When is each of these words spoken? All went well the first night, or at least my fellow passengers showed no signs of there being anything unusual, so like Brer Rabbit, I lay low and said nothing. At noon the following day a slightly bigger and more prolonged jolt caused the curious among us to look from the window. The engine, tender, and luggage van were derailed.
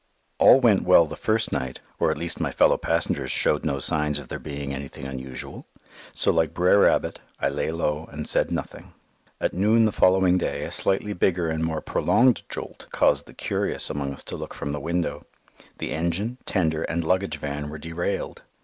All 0.39 0.59
went 0.59 0.81
well 0.81 1.05
the 1.05 1.15
first 1.15 1.51
night, 1.51 1.79
or 1.99 2.09
at 2.09 2.17
least 2.17 2.39
my 2.39 2.49
fellow 2.51 2.75
passengers 2.75 3.29
showed 3.29 3.63
no 3.63 3.77
signs 3.77 4.17
of 4.17 4.29
there 4.29 4.39
being 4.39 4.73
anything 4.73 5.05
unusual, 5.05 5.67
so 6.15 6.31
like 6.31 6.55
Brer 6.55 6.79
Rabbit, 6.79 7.19
I 7.39 7.49
lay 7.49 7.69
low 7.69 8.09
and 8.11 8.27
said 8.27 8.49
nothing. 8.49 8.93
At 9.39 9.53
noon 9.53 9.85
the 9.85 9.91
following 9.91 10.39
day 10.39 10.63
a 10.63 10.71
slightly 10.71 11.13
bigger 11.13 11.49
and 11.49 11.63
more 11.63 11.81
prolonged 11.81 12.41
jolt 12.49 12.87
caused 12.91 13.27
the 13.27 13.35
curious 13.35 13.91
among 13.91 14.11
us 14.11 14.23
to 14.23 14.35
look 14.35 14.55
from 14.55 14.71
the 14.71 14.79
window. 14.79 15.27
The 15.77 15.91
engine, 15.91 16.39
tender, 16.47 16.81
and 16.81 17.03
luggage 17.03 17.37
van 17.37 17.69
were 17.69 17.77
derailed. 17.77 18.41